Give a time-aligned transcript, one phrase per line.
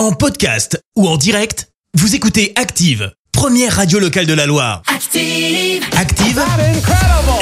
[0.00, 4.80] En podcast ou en direct, vous écoutez Active, première radio locale de la Loire.
[4.86, 5.84] Active.
[5.94, 6.42] Active,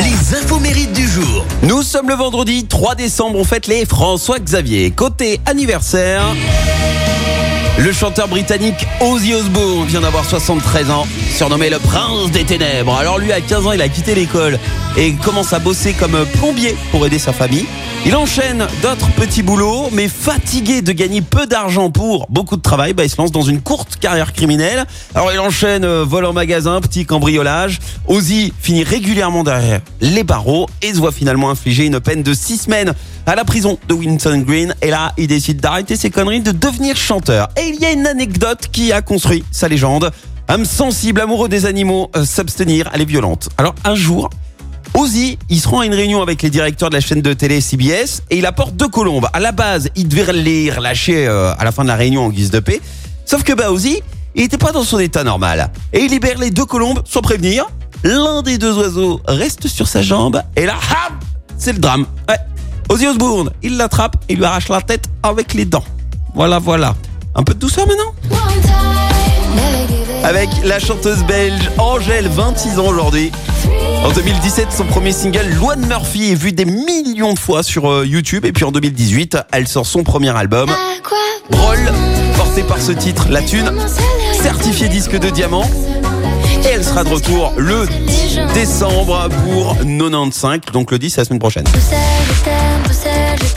[0.00, 1.46] les infos mérites du jour.
[1.62, 4.90] Nous sommes le vendredi 3 décembre, on fête les François Xavier.
[4.90, 6.34] Côté anniversaire,
[7.78, 12.96] le chanteur britannique Ozzy Osbourne vient d'avoir 73 ans, surnommé le prince des ténèbres.
[12.96, 14.58] Alors lui, à 15 ans, il a quitté l'école
[14.96, 17.66] et commence à bosser comme plombier pour aider sa famille.
[18.06, 22.94] Il enchaîne d'autres petits boulots, mais fatigué de gagner peu d'argent pour beaucoup de travail,
[22.94, 24.86] bah, il se lance dans une courte carrière criminelle.
[25.14, 27.80] Alors il enchaîne euh, vol en magasin, petit cambriolage.
[28.06, 32.58] Ozzy finit régulièrement derrière les barreaux et se voit finalement infliger une peine de 6
[32.58, 32.94] semaines
[33.26, 34.74] à la prison de Winton Green.
[34.80, 37.48] Et là, il décide d'arrêter ses conneries, de devenir chanteur.
[37.58, 40.10] Et il y a une anecdote qui a construit sa légende.
[40.48, 43.50] Homme sensible, amoureux des animaux, euh, s'abstenir, elle est violente.
[43.58, 44.30] Alors un jour,
[44.94, 47.60] Ozzy, il se rend à une réunion avec les directeurs de la chaîne de télé
[47.60, 49.28] CBS et il apporte deux colombes.
[49.32, 52.30] À la base, il devait les relâcher euh, à la fin de la réunion en
[52.30, 52.80] guise de paix.
[53.24, 54.02] Sauf que bah Ozzy,
[54.34, 55.70] il était pas dans son état normal.
[55.92, 57.66] Et il libère les deux colombes sans prévenir.
[58.04, 60.76] L'un des deux oiseaux reste sur sa jambe et là,
[61.56, 62.06] c'est le drame.
[62.28, 62.36] Ouais.
[62.88, 65.84] Ozzy Osbourne, il l'attrape et lui arrache la tête avec les dents.
[66.34, 66.94] Voilà, voilà.
[67.34, 68.14] Un peu de douceur maintenant
[70.24, 73.30] Avec la chanteuse belge Angèle, 26 ans aujourd'hui.
[74.04, 78.06] En 2017, son premier single, Luan Murphy, est vu des millions de fois sur euh,
[78.06, 78.44] YouTube.
[78.44, 80.70] Et puis en 2018, elle sort son premier album,
[81.50, 81.78] Brawl,
[82.36, 83.72] porté par ce titre, La Thune,
[84.32, 85.68] certifié disque de diamant.
[86.78, 91.40] Elle sera de retour le 10 décembre pour 95, donc le 10 c'est la semaine
[91.40, 91.64] prochaine.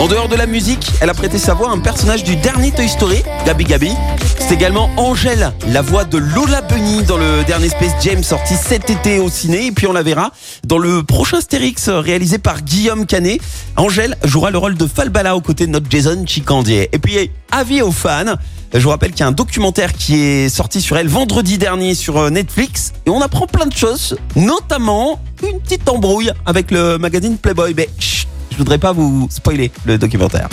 [0.00, 2.72] En dehors de la musique, elle a prêté sa voix à un personnage du dernier
[2.72, 3.92] Toy Story, Gabi Gabi.
[4.40, 8.90] C'est également Angèle, la voix de Lola Bunny dans le dernier Space Jam sorti cet
[8.90, 9.66] été au ciné.
[9.66, 10.32] Et puis on la verra
[10.66, 13.40] dans le prochain Astérix réalisé par Guillaume Canet.
[13.76, 16.88] Angèle jouera le rôle de Falbala aux côtés de notre Jason Chicandier.
[16.92, 18.34] Et puis avis aux fans,
[18.80, 21.94] je vous rappelle qu'il y a un documentaire qui est sorti sur elle vendredi dernier
[21.94, 26.98] sur euh, Netflix et on apprend plein de choses, notamment une petite embrouille avec le
[26.98, 27.74] magazine Playboy.
[27.76, 30.48] Mais chut, je voudrais pas vous spoiler le documentaire.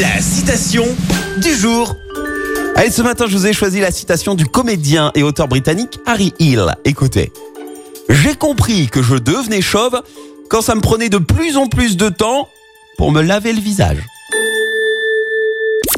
[0.00, 0.84] La citation
[1.42, 1.94] du jour.
[2.74, 6.32] Allez, ce matin, je vous ai choisi la citation du comédien et auteur britannique Harry
[6.38, 6.74] Hill.
[6.86, 7.32] Écoutez.
[8.08, 10.02] J'ai compris que je devenais chauve
[10.48, 12.48] quand ça me prenait de plus en plus de temps
[12.96, 13.98] pour me laver le visage.